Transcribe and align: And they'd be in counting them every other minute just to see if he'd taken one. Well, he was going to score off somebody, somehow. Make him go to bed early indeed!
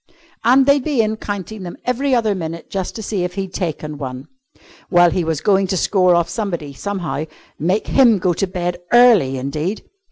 And 0.43 0.65
they'd 0.65 0.83
be 0.83 1.03
in 1.03 1.17
counting 1.17 1.61
them 1.61 1.77
every 1.85 2.15
other 2.15 2.33
minute 2.33 2.71
just 2.71 2.95
to 2.95 3.03
see 3.03 3.23
if 3.23 3.35
he'd 3.35 3.53
taken 3.53 3.99
one. 3.99 4.29
Well, 4.89 5.11
he 5.11 5.23
was 5.23 5.41
going 5.41 5.67
to 5.67 5.77
score 5.77 6.15
off 6.15 6.27
somebody, 6.27 6.73
somehow. 6.73 7.25
Make 7.59 7.85
him 7.85 8.17
go 8.17 8.33
to 8.33 8.47
bed 8.47 8.77
early 8.91 9.37
indeed! 9.37 9.83